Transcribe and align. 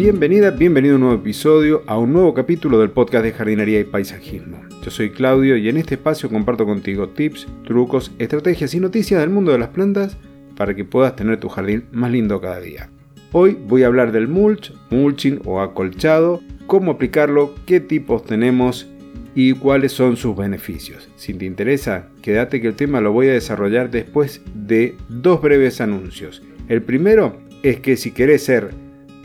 Bienvenida, 0.00 0.52
bienvenido 0.52 0.94
a 0.94 0.94
un 0.94 1.00
nuevo 1.00 1.16
episodio, 1.16 1.82
a 1.88 1.98
un 1.98 2.12
nuevo 2.12 2.32
capítulo 2.32 2.78
del 2.78 2.90
podcast 2.90 3.24
de 3.24 3.32
jardinería 3.32 3.80
y 3.80 3.84
paisajismo. 3.84 4.60
Yo 4.84 4.92
soy 4.92 5.10
Claudio 5.10 5.56
y 5.56 5.68
en 5.68 5.76
este 5.76 5.96
espacio 5.96 6.30
comparto 6.30 6.64
contigo 6.64 7.08
tips, 7.08 7.48
trucos, 7.64 8.12
estrategias 8.20 8.74
y 8.74 8.78
noticias 8.78 9.20
del 9.20 9.30
mundo 9.30 9.50
de 9.50 9.58
las 9.58 9.70
plantas 9.70 10.16
para 10.56 10.76
que 10.76 10.84
puedas 10.84 11.16
tener 11.16 11.40
tu 11.40 11.48
jardín 11.48 11.86
más 11.90 12.12
lindo 12.12 12.40
cada 12.40 12.60
día. 12.60 12.90
Hoy 13.32 13.58
voy 13.66 13.82
a 13.82 13.88
hablar 13.88 14.12
del 14.12 14.28
mulch, 14.28 14.72
mulching 14.90 15.40
o 15.44 15.60
acolchado, 15.60 16.42
cómo 16.68 16.92
aplicarlo, 16.92 17.56
qué 17.66 17.80
tipos 17.80 18.24
tenemos 18.24 18.86
y 19.34 19.54
cuáles 19.54 19.90
son 19.90 20.16
sus 20.16 20.36
beneficios. 20.36 21.08
Si 21.16 21.34
te 21.34 21.44
interesa, 21.44 22.06
quédate 22.22 22.60
que 22.60 22.68
el 22.68 22.74
tema 22.74 23.00
lo 23.00 23.10
voy 23.10 23.26
a 23.30 23.32
desarrollar 23.32 23.90
después 23.90 24.42
de 24.54 24.94
dos 25.08 25.42
breves 25.42 25.80
anuncios. 25.80 26.40
El 26.68 26.82
primero 26.82 27.36
es 27.64 27.80
que 27.80 27.96
si 27.96 28.12
querés 28.12 28.44
ser 28.44 28.70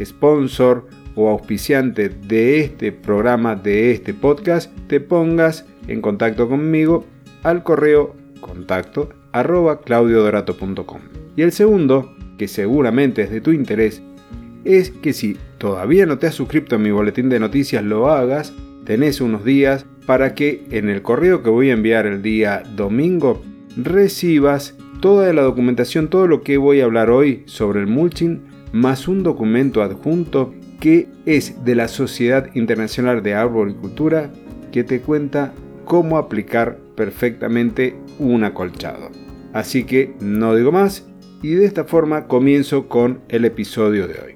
sponsor 0.03 0.87
o 1.15 1.29
auspiciante 1.29 2.09
de 2.09 2.59
este 2.59 2.91
programa, 2.91 3.55
de 3.55 3.91
este 3.91 4.13
podcast, 4.13 4.71
te 4.87 4.99
pongas 4.99 5.65
en 5.87 6.01
contacto 6.01 6.47
conmigo 6.49 7.05
al 7.43 7.63
correo 7.63 8.15
contacto 8.39 9.09
arroba 9.31 9.81
claudiodorato.com. 9.81 11.01
Y 11.35 11.41
el 11.41 11.51
segundo, 11.51 12.15
que 12.37 12.47
seguramente 12.47 13.23
es 13.23 13.31
de 13.31 13.41
tu 13.41 13.51
interés, 13.51 14.01
es 14.63 14.91
que 14.91 15.13
si 15.13 15.37
todavía 15.57 16.05
no 16.05 16.17
te 16.17 16.27
has 16.27 16.35
suscrito 16.35 16.75
a 16.75 16.79
mi 16.79 16.91
boletín 16.91 17.29
de 17.29 17.39
noticias, 17.39 17.83
lo 17.83 18.09
hagas, 18.09 18.53
tenés 18.85 19.21
unos 19.21 19.43
días 19.43 19.85
para 20.05 20.35
que 20.35 20.65
en 20.71 20.89
el 20.89 21.01
correo 21.01 21.43
que 21.43 21.49
voy 21.49 21.69
a 21.69 21.73
enviar 21.73 22.05
el 22.05 22.21
día 22.21 22.63
domingo 22.75 23.41
recibas 23.75 24.75
toda 25.01 25.33
la 25.33 25.41
documentación, 25.41 26.07
todo 26.07 26.27
lo 26.27 26.41
que 26.43 26.57
voy 26.57 26.81
a 26.81 26.85
hablar 26.85 27.09
hoy 27.09 27.43
sobre 27.45 27.81
el 27.81 27.87
mulching, 27.87 28.52
más 28.73 29.07
un 29.07 29.23
documento 29.23 29.81
adjunto 29.83 30.53
que 30.81 31.07
es 31.25 31.63
de 31.63 31.75
la 31.75 31.87
Sociedad 31.87 32.49
Internacional 32.55 33.23
de 33.23 33.35
Arboricultura 33.35 34.31
que 34.71 34.83
te 34.83 34.99
cuenta 34.99 35.53
cómo 35.85 36.17
aplicar 36.17 36.77
perfectamente 36.95 37.95
un 38.19 38.43
acolchado. 38.43 39.11
Así 39.53 39.83
que 39.85 40.15
no 40.19 40.55
digo 40.55 40.71
más 40.71 41.07
y 41.43 41.53
de 41.53 41.65
esta 41.65 41.83
forma 41.83 42.27
comienzo 42.27 42.89
con 42.89 43.21
el 43.29 43.45
episodio 43.45 44.07
de 44.07 44.19
hoy. 44.19 44.35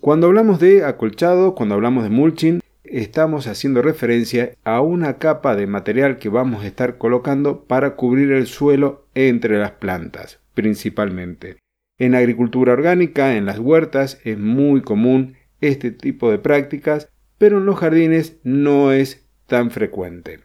Cuando 0.00 0.26
hablamos 0.26 0.58
de 0.58 0.84
acolchado, 0.84 1.54
cuando 1.54 1.76
hablamos 1.76 2.02
de 2.02 2.10
mulching, 2.10 2.60
estamos 2.82 3.46
haciendo 3.46 3.82
referencia 3.82 4.56
a 4.64 4.80
una 4.80 5.18
capa 5.18 5.54
de 5.54 5.68
material 5.68 6.18
que 6.18 6.28
vamos 6.28 6.64
a 6.64 6.66
estar 6.66 6.98
colocando 6.98 7.64
para 7.66 7.94
cubrir 7.94 8.32
el 8.32 8.48
suelo 8.48 9.06
entre 9.14 9.58
las 9.58 9.72
plantas, 9.72 10.40
principalmente. 10.54 11.61
En 12.02 12.16
agricultura 12.16 12.72
orgánica, 12.72 13.36
en 13.36 13.46
las 13.46 13.60
huertas, 13.60 14.18
es 14.24 14.36
muy 14.36 14.80
común 14.80 15.36
este 15.60 15.92
tipo 15.92 16.32
de 16.32 16.38
prácticas, 16.38 17.08
pero 17.38 17.58
en 17.58 17.64
los 17.64 17.78
jardines 17.78 18.38
no 18.42 18.90
es 18.90 19.24
tan 19.46 19.70
frecuente. 19.70 20.40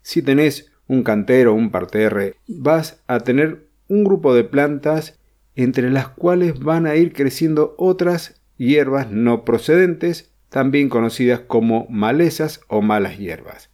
Si 0.00 0.22
tenés 0.22 0.72
un 0.88 1.02
cantero 1.02 1.52
o 1.52 1.56
un 1.56 1.70
parterre, 1.70 2.36
vas 2.48 3.02
a 3.06 3.20
tener 3.20 3.66
un 3.86 4.02
grupo 4.02 4.34
de 4.34 4.44
plantas 4.44 5.20
entre 5.56 5.90
las 5.90 6.08
cuales 6.08 6.58
van 6.58 6.86
a 6.86 6.96
ir 6.96 7.12
creciendo 7.12 7.74
otras 7.76 8.40
hierbas 8.56 9.10
no 9.10 9.44
procedentes 9.44 10.32
también 10.48 10.88
conocidas 10.88 11.40
como 11.40 11.86
malezas 11.90 12.62
o 12.66 12.80
malas 12.80 13.18
hierbas. 13.18 13.68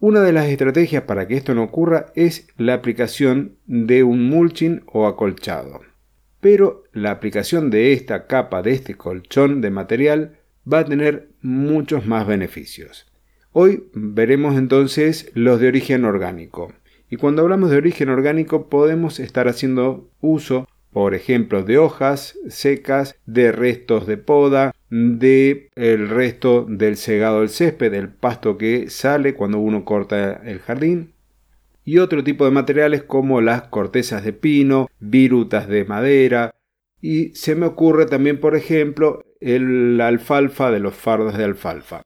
Una 0.00 0.20
de 0.20 0.32
las 0.32 0.46
estrategias 0.46 1.04
para 1.04 1.28
que 1.28 1.36
esto 1.36 1.54
no 1.54 1.62
ocurra 1.62 2.06
es 2.16 2.48
la 2.56 2.74
aplicación 2.74 3.54
de 3.66 4.02
un 4.02 4.28
mulching 4.28 4.82
o 4.86 5.06
acolchado. 5.06 5.82
Pero 6.46 6.84
la 6.92 7.10
aplicación 7.10 7.70
de 7.70 7.92
esta 7.92 8.28
capa, 8.28 8.62
de 8.62 8.70
este 8.70 8.94
colchón 8.94 9.60
de 9.60 9.70
material, 9.72 10.38
va 10.72 10.78
a 10.78 10.84
tener 10.84 11.30
muchos 11.42 12.06
más 12.06 12.24
beneficios. 12.24 13.10
Hoy 13.50 13.88
veremos 13.94 14.56
entonces 14.56 15.28
los 15.34 15.58
de 15.58 15.66
origen 15.66 16.04
orgánico. 16.04 16.72
Y 17.10 17.16
cuando 17.16 17.42
hablamos 17.42 17.72
de 17.72 17.78
origen 17.78 18.10
orgánico 18.10 18.68
podemos 18.68 19.18
estar 19.18 19.48
haciendo 19.48 20.08
uso 20.20 20.68
por 20.92 21.14
ejemplo, 21.14 21.64
de 21.64 21.78
hojas 21.78 22.38
secas, 22.48 23.16
de 23.26 23.52
restos 23.52 24.06
de 24.06 24.16
poda, 24.16 24.72
de 24.88 25.68
el 25.74 26.08
resto 26.08 26.64
del 26.66 26.96
segado 26.96 27.40
del 27.40 27.50
césped, 27.50 27.90
del 27.90 28.08
pasto 28.08 28.56
que 28.56 28.88
sale 28.88 29.34
cuando 29.34 29.58
uno 29.58 29.84
corta 29.84 30.40
el 30.44 30.60
jardín, 30.60 31.12
y 31.86 31.98
otro 31.98 32.22
tipo 32.24 32.44
de 32.44 32.50
materiales 32.50 33.04
como 33.04 33.40
las 33.40 33.62
cortezas 33.68 34.24
de 34.24 34.32
pino, 34.32 34.88
virutas 34.98 35.68
de 35.68 35.84
madera, 35.84 36.54
y 37.00 37.28
se 37.34 37.54
me 37.54 37.64
ocurre 37.64 38.06
también, 38.06 38.40
por 38.40 38.56
ejemplo, 38.56 39.22
el 39.40 40.00
alfalfa 40.00 40.72
de 40.72 40.80
los 40.80 40.94
fardos 40.94 41.38
de 41.38 41.44
alfalfa. 41.44 42.02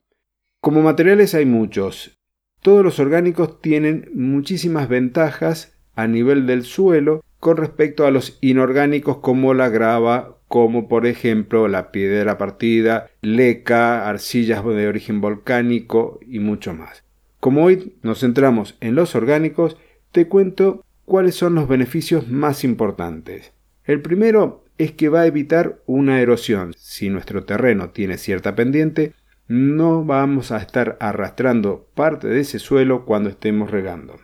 Como 0.60 0.82
materiales 0.82 1.34
hay 1.34 1.46
muchos. 1.46 2.18
Todos 2.60 2.84
los 2.84 2.98
orgánicos 2.98 3.62
tienen 3.62 4.10
muchísimas 4.14 4.90
ventajas 4.90 5.78
a 5.94 6.06
nivel 6.06 6.46
del 6.46 6.64
suelo 6.64 7.24
con 7.38 7.56
respecto 7.56 8.06
a 8.06 8.10
los 8.10 8.36
inorgánicos 8.42 9.16
como 9.18 9.54
la 9.54 9.70
grava, 9.70 10.42
como 10.46 10.88
por 10.88 11.06
ejemplo 11.06 11.68
la 11.68 11.90
piedra 11.90 12.36
partida, 12.36 13.08
leca, 13.22 14.06
arcillas 14.10 14.62
de 14.62 14.88
origen 14.88 15.22
volcánico 15.22 16.20
y 16.26 16.38
mucho 16.40 16.74
más. 16.74 17.02
Como 17.40 17.64
hoy 17.64 17.96
nos 18.02 18.20
centramos 18.20 18.76
en 18.80 18.94
los 18.94 19.14
orgánicos, 19.14 19.76
te 20.12 20.28
cuento 20.28 20.84
cuáles 21.04 21.34
son 21.34 21.54
los 21.54 21.68
beneficios 21.68 22.28
más 22.28 22.64
importantes. 22.64 23.52
El 23.84 24.02
primero 24.02 24.64
es 24.78 24.92
que 24.92 25.08
va 25.08 25.22
a 25.22 25.26
evitar 25.26 25.82
una 25.86 26.20
erosión. 26.20 26.74
Si 26.76 27.08
nuestro 27.08 27.44
terreno 27.44 27.90
tiene 27.90 28.18
cierta 28.18 28.54
pendiente, 28.54 29.14
no 29.48 30.04
vamos 30.04 30.52
a 30.52 30.58
estar 30.58 30.96
arrastrando 31.00 31.88
parte 31.94 32.28
de 32.28 32.40
ese 32.40 32.58
suelo 32.58 33.04
cuando 33.04 33.30
estemos 33.30 33.70
regando. 33.70 34.20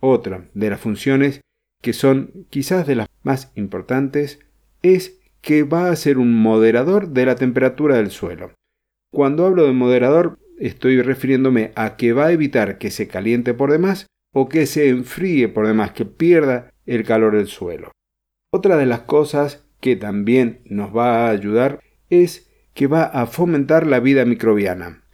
Otra 0.00 0.48
de 0.54 0.70
las 0.70 0.80
funciones 0.80 1.40
que 1.82 1.92
son 1.92 2.46
quizás 2.50 2.86
de 2.86 2.96
las 2.96 3.08
más 3.22 3.52
importantes, 3.54 4.40
es 4.82 5.20
que 5.40 5.62
va 5.62 5.90
a 5.90 5.96
ser 5.96 6.18
un 6.18 6.34
moderador 6.34 7.10
de 7.10 7.26
la 7.26 7.36
temperatura 7.36 7.96
del 7.96 8.10
suelo. 8.10 8.52
Cuando 9.12 9.46
hablo 9.46 9.64
de 9.64 9.72
moderador, 9.72 10.38
estoy 10.58 11.02
refiriéndome 11.02 11.72
a 11.74 11.96
que 11.96 12.12
va 12.12 12.26
a 12.26 12.32
evitar 12.32 12.78
que 12.78 12.90
se 12.90 13.08
caliente 13.08 13.54
por 13.54 13.70
demás 13.70 14.06
o 14.32 14.48
que 14.48 14.66
se 14.66 14.88
enfríe 14.88 15.48
por 15.48 15.66
demás, 15.66 15.92
que 15.92 16.04
pierda 16.04 16.70
el 16.84 17.04
calor 17.04 17.36
del 17.36 17.46
suelo. 17.46 17.92
Otra 18.52 18.76
de 18.76 18.86
las 18.86 19.00
cosas 19.00 19.64
que 19.80 19.96
también 19.96 20.60
nos 20.64 20.94
va 20.94 21.26
a 21.26 21.30
ayudar 21.30 21.80
es 22.10 22.50
que 22.74 22.86
va 22.86 23.04
a 23.04 23.26
fomentar 23.26 23.86
la 23.86 24.00
vida 24.00 24.24
microbiana. 24.24 25.04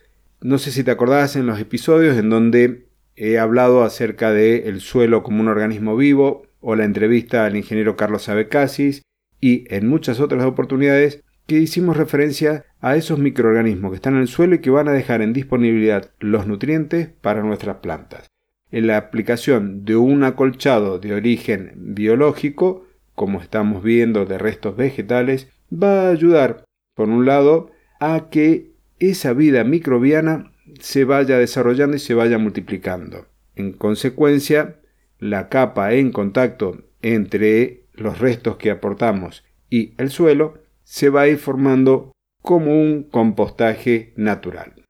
No 0.41 0.59
sé 0.59 0.73
si 0.73 0.83
te 0.83 0.91
acordás 0.91 1.37
en 1.37 1.47
los 1.47 1.61
episodios 1.61 2.17
en 2.17 2.31
donde 2.31 2.89
he 3.15 3.39
hablado 3.39 3.85
acerca 3.85 4.33
del 4.33 4.65
el 4.65 4.81
suelo 4.81 5.23
como 5.23 5.41
un 5.41 5.49
organismo 5.49 5.97
vivo, 5.97 6.43
o 6.63 6.77
la 6.77 6.85
entrevista 6.85 7.45
al 7.45 7.57
ingeniero 7.57 7.97
Carlos 7.97 8.29
Abecasis 8.29 9.03
y 9.41 9.65
en 9.75 9.89
muchas 9.89 10.21
otras 10.21 10.45
oportunidades 10.45 11.23
que 11.47 11.59
hicimos 11.59 11.97
referencia 11.97 12.65
a 12.83 12.97
esos 12.97 13.19
microorganismos 13.19 13.93
que 13.93 13.97
están 13.97 14.17
en 14.17 14.23
el 14.23 14.29
suelo 14.29 14.57
y 14.57 14.59
que 14.59 14.71
van 14.71 14.89
a 14.89 14.93
dejar 14.93 15.23
en 15.23 15.33
disponibilidad 15.33 16.11
los 16.19 16.47
nutrientes 16.47 17.09
para 17.21 17.43
nuestras 17.43 17.77
plantas. 17.77 18.27
En 18.73 18.89
la 18.89 18.97
aplicación 18.97 19.85
de 19.85 19.97
un 19.97 20.25
acolchado 20.25 20.99
de 20.99 21.15
origen 21.15 21.73
biológico, 21.77 22.85
como 23.15 23.41
estamos 23.41 23.85
viendo 23.85 24.27
de 24.27 24.37
restos 24.37 24.77
vegetales, 24.77 25.49
va 25.73 26.09
a 26.09 26.11
ayudar, 26.11 26.65
por 26.95 27.09
un 27.09 27.25
lado, 27.25 27.71
a 28.01 28.29
que 28.31 28.73
esa 28.99 29.33
vida 29.33 29.63
microbiana 29.63 30.53
se 30.81 31.05
vaya 31.05 31.39
desarrollando 31.39 31.97
y 31.97 32.01
se 32.01 32.15
vaya 32.15 32.39
multiplicando. 32.39 33.27
En 33.55 33.73
consecuencia, 33.73 34.77
la 35.19 35.49
capa 35.49 35.93
en 35.93 36.11
contacto 36.11 36.83
entre 37.01 37.85
los 37.93 38.19
restos 38.19 38.57
que 38.57 38.71
aportamos 38.71 39.45
y 39.71 39.95
el 39.99 40.11
suelo 40.11 40.59
se 40.83 41.11
va 41.11 41.23
a 41.23 41.29
ir 41.29 41.39
formando 41.39 42.12
como 42.43 42.73
un 42.73 43.05
compostaje 43.05 44.13
natural. 44.17 44.85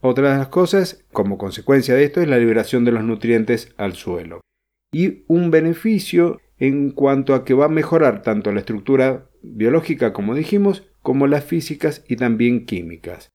Otra 0.00 0.32
de 0.32 0.38
las 0.38 0.48
cosas, 0.48 1.04
como 1.12 1.38
consecuencia 1.38 1.94
de 1.94 2.04
esto, 2.04 2.20
es 2.20 2.28
la 2.28 2.38
liberación 2.38 2.84
de 2.84 2.92
los 2.92 3.04
nutrientes 3.04 3.74
al 3.76 3.94
suelo. 3.94 4.40
Y 4.92 5.24
un 5.26 5.50
beneficio 5.50 6.40
en 6.58 6.90
cuanto 6.90 7.34
a 7.34 7.44
que 7.44 7.54
va 7.54 7.66
a 7.66 7.68
mejorar 7.68 8.22
tanto 8.22 8.52
la 8.52 8.60
estructura 8.60 9.28
biológica, 9.42 10.12
como 10.12 10.34
dijimos, 10.34 10.84
como 11.02 11.26
las 11.26 11.44
físicas 11.44 12.04
y 12.08 12.16
también 12.16 12.64
químicas. 12.66 13.28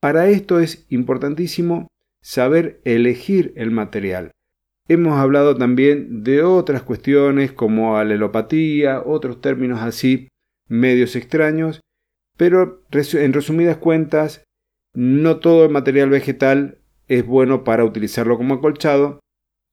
Para 0.00 0.28
esto 0.28 0.60
es 0.60 0.86
importantísimo 0.90 1.88
saber 2.20 2.80
elegir 2.84 3.52
el 3.56 3.70
material, 3.70 4.32
Hemos 4.88 5.18
hablado 5.18 5.56
también 5.56 6.24
de 6.24 6.42
otras 6.42 6.82
cuestiones 6.82 7.52
como 7.52 7.96
alelopatía, 7.96 9.00
otros 9.00 9.40
términos 9.40 9.80
así 9.80 10.28
medios 10.68 11.14
extraños, 11.14 11.80
pero 12.42 12.82
en 12.90 13.32
resumidas 13.32 13.76
cuentas, 13.76 14.42
no 14.94 15.38
todo 15.38 15.64
el 15.64 15.70
material 15.70 16.10
vegetal 16.10 16.78
es 17.06 17.24
bueno 17.24 17.62
para 17.62 17.84
utilizarlo 17.84 18.36
como 18.36 18.54
acolchado. 18.54 19.20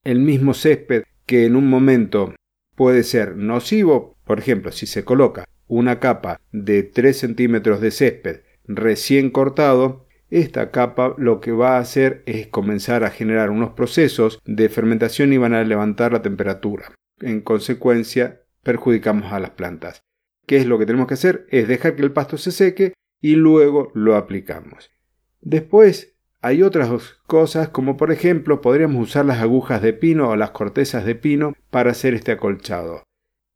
El 0.04 0.20
mismo 0.20 0.54
césped 0.54 1.02
que 1.26 1.48
en 1.48 1.56
un 1.56 1.68
momento 1.68 2.36
puede 2.76 3.02
ser 3.02 3.36
nocivo, 3.36 4.20
por 4.24 4.38
ejemplo, 4.38 4.72
si 4.72 4.86
se 4.86 5.04
coloca 5.04 5.46
una 5.66 6.00
capa 6.00 6.42
de 6.52 6.84
3 6.84 7.18
centímetros 7.18 7.82
de 7.82 7.90
césped 7.90 8.42
recién 8.66 9.32
cortado, 9.32 10.06
esta 10.30 10.70
capa 10.70 11.16
lo 11.18 11.42
que 11.42 11.52
va 11.52 11.78
a 11.78 11.80
hacer 11.80 12.22
es 12.28 12.46
comenzar 12.50 13.04
a 13.04 13.10
generar 13.10 13.50
unos 13.50 13.72
procesos 13.72 14.40
de 14.46 14.70
fermentación 14.70 15.34
y 15.34 15.40
van 15.40 15.56
a 15.56 15.64
levantar 15.64 16.12
la 16.12 16.22
temperatura. 16.22 16.94
En 17.20 17.42
consecuencia, 17.42 18.44
perjudicamos 18.62 19.34
a 19.34 19.40
las 19.40 19.50
plantas. 19.50 20.04
¿Qué 20.50 20.58
es 20.58 20.66
lo 20.66 20.80
que 20.80 20.88
tenemos 20.88 21.06
que 21.06 21.14
hacer? 21.14 21.46
Es 21.52 21.68
dejar 21.68 21.96
que 21.96 22.02
el 22.02 22.12
pasto 22.12 22.36
se 22.36 22.50
seque 22.50 22.94
y 23.22 23.36
luego 23.36 23.92
lo 23.94 24.16
aplicamos. 24.16 24.90
Después 25.42 26.16
hay 26.42 26.64
otras 26.64 26.90
cosas 27.28 27.70
como 27.70 27.98
por 27.98 28.12
ejemplo 28.12 28.60
podríamos 28.60 29.10
usar 29.10 29.26
las 29.26 29.42
agujas 29.42 29.84
de 29.84 29.94
pino 29.94 30.28
o 30.30 30.36
las 30.36 30.50
cortezas 30.50 31.06
de 31.06 31.14
pino 31.14 31.54
para 31.70 31.92
hacer 31.92 32.16
este 32.16 32.32
acolchado. 32.32 33.04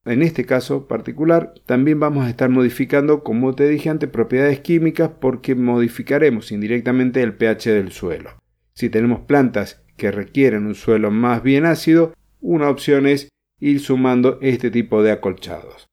En 0.06 0.22
este 0.22 0.45
caso 0.45 0.88
particular 0.88 1.56
también 1.66 2.00
vamos 2.00 2.28
a 2.28 2.30
estar 2.30 2.51
modificando, 2.51 3.24
como 3.24 3.56
te 3.56 3.68
dije 3.68 3.90
antes, 3.90 4.12
propiedades 4.12 4.60
químicas 4.60 5.10
porque 5.19 5.56
modificaremos 5.56 6.51
indirectamente 6.51 7.24
el 7.24 7.34
pH 7.34 7.72
del 7.72 7.92
suelo. 7.92 8.38
Si 8.75 8.92
tenemos 8.92 9.22
plantas 9.22 9.84
que 9.98 10.12
requieren 10.12 10.68
un 10.68 10.75
suelo 10.75 11.10
más 11.10 11.42
bien 11.42 11.66
ácido, 11.66 12.13
una 12.40 12.69
opción 12.69 13.07
es 13.07 13.30
ir 13.60 13.80
sumando 13.80 14.38
este 14.44 14.69
tipo 14.69 15.01
de 15.01 15.12
acolchados. 15.12 15.88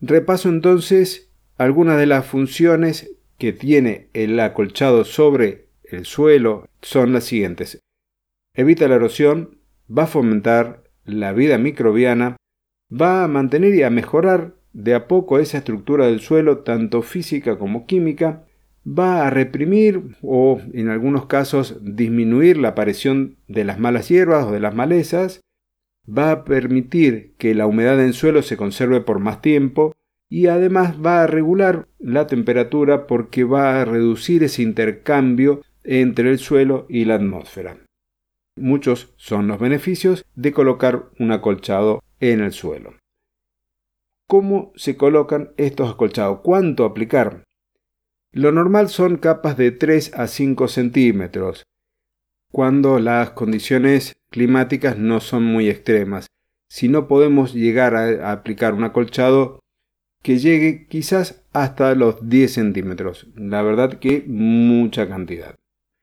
Repaso 0.00 0.48
entonces 0.48 1.30
algunas 1.58 1.98
de 1.98 2.06
las 2.06 2.24
funciones 2.24 3.16
que 3.38 3.52
tiene 3.52 4.08
el 4.14 4.38
acolchado 4.40 5.04
sobre 5.04 5.66
el 5.84 6.06
suelo 6.06 6.66
son 6.80 7.12
las 7.12 7.24
siguientes. 7.24 7.80
Evita 8.54 8.88
la 8.88 8.96
erosión, 8.96 9.58
va 9.90 10.04
a 10.04 10.08
fomentar 10.08 10.84
la 11.04 11.32
vida 11.32 11.58
microbiana, 11.58 12.36
va 12.90 13.24
a 13.24 13.28
mantener 13.28 13.74
y 13.74 13.82
a 13.82 13.90
mejorar 13.90 14.54
de 14.72 14.94
a 14.94 15.08
poco 15.08 15.38
esa 15.38 15.58
estructura 15.58 16.06
del 16.06 16.20
suelo, 16.20 16.58
tanto 16.58 17.02
física 17.02 17.58
como 17.58 17.86
química, 17.86 18.46
va 18.86 19.26
a 19.26 19.30
reprimir 19.30 20.16
o 20.22 20.60
en 20.72 20.88
algunos 20.88 21.26
casos 21.26 21.78
disminuir 21.82 22.56
la 22.56 22.68
aparición 22.68 23.36
de 23.48 23.64
las 23.64 23.78
malas 23.78 24.08
hierbas 24.08 24.46
o 24.46 24.52
de 24.52 24.60
las 24.60 24.74
malezas, 24.74 25.40
va 26.08 26.32
a 26.32 26.44
permitir 26.44 27.34
que 27.36 27.54
la 27.54 27.66
humedad 27.66 28.02
en 28.02 28.12
suelo 28.12 28.42
se 28.42 28.56
conserve 28.56 29.00
por 29.00 29.18
más 29.18 29.40
tiempo 29.40 29.94
y 30.28 30.46
además 30.46 30.96
va 31.04 31.22
a 31.22 31.26
regular 31.26 31.88
la 31.98 32.26
temperatura 32.26 33.06
porque 33.06 33.44
va 33.44 33.80
a 33.80 33.84
reducir 33.84 34.44
ese 34.44 34.62
intercambio 34.62 35.62
entre 35.82 36.30
el 36.30 36.38
suelo 36.38 36.86
y 36.88 37.04
la 37.04 37.16
atmósfera. 37.16 37.78
Muchos 38.56 39.12
son 39.16 39.48
los 39.48 39.58
beneficios 39.58 40.24
de 40.34 40.52
colocar 40.52 41.10
un 41.18 41.32
acolchado 41.32 42.02
en 42.20 42.40
el 42.40 42.52
suelo. 42.52 42.94
¿Cómo 44.28 44.72
se 44.76 44.96
colocan 44.96 45.50
estos 45.56 45.90
acolchados? 45.90 46.40
¿Cuánto 46.42 46.84
aplicar? 46.84 47.44
Lo 48.32 48.52
normal 48.52 48.88
son 48.88 49.16
capas 49.16 49.56
de 49.56 49.72
3 49.72 50.14
a 50.14 50.28
5 50.28 50.68
centímetros, 50.68 51.64
cuando 52.50 52.98
las 52.98 53.30
condiciones 53.30 54.16
climáticas 54.30 54.98
no 54.98 55.20
son 55.20 55.44
muy 55.44 55.68
extremas. 55.68 56.26
Si 56.68 56.88
no 56.88 57.08
podemos 57.08 57.54
llegar 57.54 57.94
a 57.96 58.32
aplicar 58.32 58.74
un 58.74 58.84
acolchado 58.84 59.60
que 60.22 60.38
llegue 60.38 60.86
quizás 60.86 61.42
hasta 61.52 61.94
los 61.94 62.28
10 62.28 62.52
centímetros. 62.52 63.28
La 63.34 63.62
verdad 63.62 63.98
que 63.98 64.24
mucha 64.26 65.08
cantidad. 65.08 65.56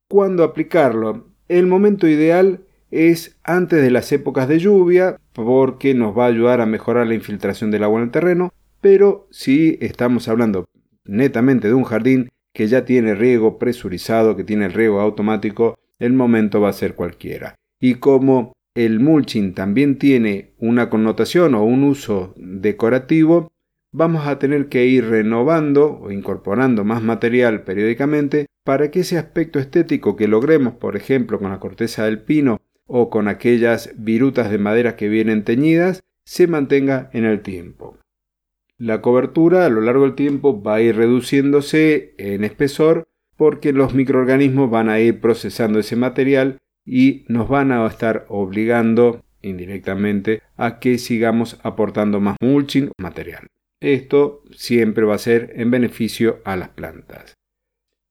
¿Cuándo 0.10 0.44
aplicarlo? 0.44 1.28
El 1.48 1.68
momento 1.68 2.08
ideal 2.08 2.62
es 2.92 3.38
antes 3.44 3.82
de 3.82 3.92
las 3.92 4.12
épocas 4.12 4.48
de 4.48 4.60
lluvia 4.60 5.20
porque 5.34 5.94
nos 5.94 6.18
va 6.18 6.26
a 6.26 6.30
ayudar 6.30 6.62
a 6.62 6.66
mejorar 6.66 7.08
la 7.08 7.16
infiltración 7.16 7.72
del 7.72 7.84
agua 7.84 8.00
en 8.00 8.06
el 8.06 8.12
terreno, 8.12 8.54
pero 8.82 9.28
si 9.32 9.78
estamos 9.82 10.28
hablando 10.28 10.66
netamente 11.06 11.68
de 11.68 11.74
un 11.74 11.84
jardín 11.84 12.30
que 12.54 12.68
ya 12.68 12.86
tiene 12.86 13.14
riego 13.14 13.60
presurizado, 13.60 14.36
que 14.36 14.44
tiene 14.44 14.66
el 14.66 14.74
riego 14.74 15.00
automático, 15.00 15.78
el 16.00 16.14
momento 16.14 16.62
va 16.62 16.70
a 16.70 16.74
ser 16.74 16.96
cualquiera. 16.96 17.56
Y 17.80 17.96
como 17.96 18.54
el 18.76 19.00
mulching 19.00 19.54
también 19.54 19.98
tiene 19.98 20.54
una 20.60 20.90
connotación 20.90 21.56
o 21.56 21.64
un 21.64 21.84
uso 21.84 22.34
decorativo, 22.38 23.52
vamos 23.92 24.28
a 24.28 24.38
tener 24.38 24.70
que 24.70 24.86
ir 24.86 25.06
renovando 25.06 26.00
o 26.00 26.12
incorporando 26.12 26.84
más 26.84 27.02
material 27.02 27.64
periódicamente 27.64 28.46
para 28.64 28.92
que 28.92 29.00
ese 29.00 29.18
aspecto 29.18 29.60
estético 29.60 30.16
que 30.16 30.28
logremos, 30.28 30.76
por 30.76 30.96
ejemplo, 30.96 31.40
con 31.40 31.52
la 31.52 31.60
corteza 31.60 32.06
del 32.06 32.22
pino 32.22 32.60
o 32.86 33.10
con 33.10 33.28
aquellas 33.28 33.94
virutas 33.98 34.52
de 34.52 34.58
madera 34.58 34.96
que 34.96 35.10
vienen 35.10 35.44
teñidas, 35.44 36.04
se 36.26 36.48
mantenga 36.48 37.10
en 37.14 37.26
el 37.26 37.42
tiempo. 37.42 37.98
La 38.78 39.02
cobertura 39.02 39.66
a 39.66 39.70
lo 39.70 39.82
largo 39.82 40.04
del 40.04 40.16
tiempo 40.16 40.62
va 40.62 40.76
a 40.76 40.82
ir 40.82 40.96
reduciéndose 40.96 42.14
en 42.18 42.44
espesor 42.44 43.08
porque 43.38 43.72
los 43.72 43.94
microorganismos 43.94 44.70
van 44.70 44.90
a 44.90 45.00
ir 45.00 45.22
procesando 45.22 45.80
ese 45.80 45.96
material 45.96 46.58
y 46.86 47.26
nos 47.28 47.48
van 47.48 47.72
a 47.72 47.86
estar 47.88 48.26
obligando 48.30 49.24
indirectamente 49.42 50.42
a 50.56 50.80
que 50.80 50.98
sigamos 50.98 51.60
aportando 51.64 52.20
más 52.20 52.36
mulching 52.42 52.92
material. 52.98 53.48
Esto 53.80 54.44
siempre 54.52 55.06
va 55.06 55.16
a 55.16 55.20
ser 55.20 55.54
en 55.56 55.70
beneficio 55.70 56.40
a 56.44 56.56
las 56.56 56.70
plantas. 56.70 57.36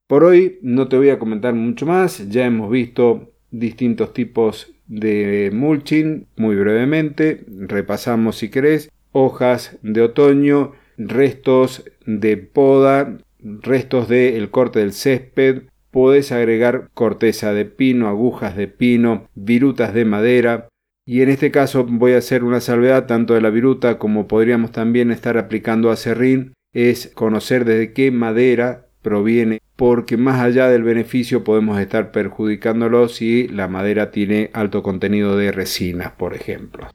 Por 0.07 0.23
hoy 0.23 0.59
no 0.63 0.87
te 0.87 0.97
voy 0.97 1.11
a 1.11 1.19
comentar 1.19 1.55
mucho 1.55 1.85
más, 1.85 2.29
ya 2.29 2.47
hemos 2.47 2.71
visto 2.71 3.33
distintos 3.51 4.13
tipos 4.13 4.73
de 4.87 5.51
mulching 5.53 6.29
muy 6.37 6.55
brevemente, 6.55 7.45
repasamos 7.49 8.37
si 8.37 8.49
querés, 8.49 8.89
hojas 9.11 9.79
de 9.83 10.03
otoño, 10.03 10.73
restos 10.97 11.85
de 12.07 12.37
poda, 12.37 13.19
restos 13.63 14.09
del 14.09 14.51
corte 14.51 14.81
del 14.81 14.93
césped, 14.93 15.63
podés 15.91 16.33
agregar 16.33 16.91
corteza 16.95 17.53
de 17.53 17.65
pino, 17.65 18.09
agujas 18.09 18.57
de 18.57 18.69
pino, 18.69 19.29
virutas 19.35 19.95
de 19.95 20.05
madera, 20.05 20.69
y 21.07 21.23
en 21.23 21.29
este 21.29 21.53
caso 21.53 21.85
voy 21.85 22.13
a 22.13 22.19
hacer 22.19 22.43
una 22.43 22.61
salvedad 22.61 23.07
tanto 23.07 23.35
de 23.35 23.41
la 23.41 23.51
viruta 23.51 23.97
como 23.99 24.27
podríamos 24.27 24.73
también 24.73 25.13
estar 25.13 25.39
aplicando 25.39 25.91
a 25.91 25.97
serrín, 25.97 26.55
es 26.73 27.13
conocer 27.15 27.65
desde 27.65 27.93
qué 27.93 28.11
madera 28.11 28.89
proviene, 29.03 29.61
porque 29.77 30.17
más 30.17 30.41
allá 30.41 30.69
del 30.69 30.83
beneficio 30.83 31.45
podemos 31.45 31.79
estar 31.79 32.11
perjudicándolo 32.11 33.09
si 33.09 33.47
la 33.47 33.69
madera 33.69 34.11
tiene 34.11 34.51
alto 34.53 34.83
contenido 34.83 35.37
de 35.37 35.53
resinas, 35.53 36.11
por 36.11 36.35
ejemplo. 36.35 36.89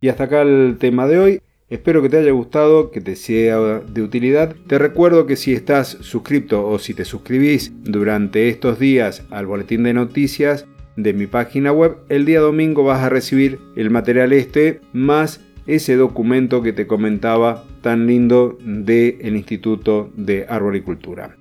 Y 0.00 0.10
hasta 0.10 0.24
acá 0.24 0.42
el 0.42 0.76
tema 0.78 1.08
de 1.08 1.18
hoy. 1.18 1.40
Espero 1.74 2.02
que 2.02 2.08
te 2.08 2.18
haya 2.18 2.30
gustado, 2.30 2.92
que 2.92 3.00
te 3.00 3.16
sea 3.16 3.58
de 3.80 4.00
utilidad. 4.00 4.54
Te 4.68 4.78
recuerdo 4.78 5.26
que 5.26 5.34
si 5.34 5.52
estás 5.52 5.98
suscrito 6.02 6.64
o 6.64 6.78
si 6.78 6.94
te 6.94 7.04
suscribís 7.04 7.72
durante 7.82 8.48
estos 8.48 8.78
días 8.78 9.24
al 9.30 9.46
boletín 9.46 9.82
de 9.82 9.92
noticias, 9.92 10.66
de 10.94 11.12
mi 11.14 11.26
página 11.26 11.72
web, 11.72 11.96
el 12.10 12.26
día 12.26 12.38
domingo 12.38 12.84
vas 12.84 13.02
a 13.02 13.08
recibir 13.08 13.58
el 13.74 13.90
material 13.90 14.32
este 14.32 14.82
más 14.92 15.40
ese 15.66 15.96
documento 15.96 16.62
que 16.62 16.72
te 16.72 16.86
comentaba 16.86 17.64
tan 17.80 18.06
lindo 18.06 18.56
del 18.64 19.34
Instituto 19.34 20.12
de 20.14 20.46
Arboricultura. 20.48 21.36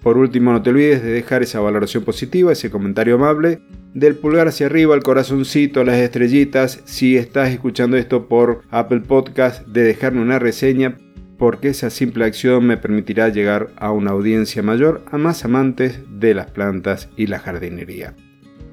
Por 0.00 0.16
último, 0.16 0.52
no 0.52 0.62
te 0.62 0.70
olvides 0.70 1.02
de 1.02 1.10
dejar 1.10 1.42
esa 1.42 1.58
valoración 1.58 2.04
positiva, 2.04 2.52
ese 2.52 2.70
comentario 2.70 3.16
amable, 3.16 3.58
del 3.94 4.16
pulgar 4.16 4.48
hacia 4.48 4.66
arriba, 4.66 4.94
el 4.94 5.02
corazoncito, 5.02 5.84
las 5.84 5.98
estrellitas, 5.98 6.80
si 6.84 7.16
estás 7.16 7.50
escuchando 7.50 7.96
esto 7.96 8.28
por 8.28 8.62
Apple 8.70 9.00
Podcast, 9.00 9.66
de 9.66 9.82
dejarme 9.82 10.22
una 10.22 10.38
reseña, 10.38 10.98
porque 11.38 11.68
esa 11.68 11.90
simple 11.90 12.24
acción 12.24 12.66
me 12.66 12.76
permitirá 12.76 13.28
llegar 13.28 13.70
a 13.76 13.90
una 13.90 14.12
audiencia 14.12 14.62
mayor, 14.62 15.02
a 15.10 15.18
más 15.18 15.44
amantes 15.44 16.00
de 16.08 16.34
las 16.34 16.50
plantas 16.50 17.08
y 17.16 17.26
la 17.26 17.38
jardinería. 17.38 18.14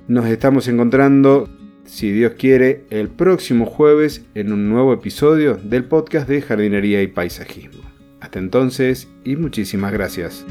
Nos 0.07 0.25
estamos 0.27 0.67
encontrando, 0.67 1.49
si 1.85 2.11
Dios 2.11 2.33
quiere, 2.37 2.85
el 2.89 3.09
próximo 3.09 3.65
jueves 3.65 4.25
en 4.35 4.53
un 4.53 4.69
nuevo 4.69 4.93
episodio 4.93 5.55
del 5.55 5.85
podcast 5.85 6.27
de 6.29 6.41
jardinería 6.41 7.01
y 7.01 7.07
paisajismo. 7.07 7.83
Hasta 8.19 8.39
entonces 8.39 9.07
y 9.23 9.35
muchísimas 9.35 9.91
gracias. 9.91 10.45